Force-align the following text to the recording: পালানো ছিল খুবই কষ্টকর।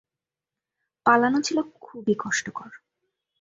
পালানো 1.05 1.39
ছিল 1.41 1.57
খুবই 1.81 2.15
কষ্টকর। 2.19 2.71